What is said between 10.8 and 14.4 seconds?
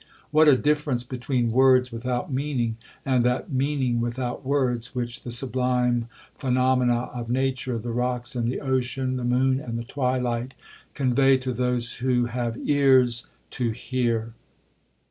convey to those who have 'ears to hear.'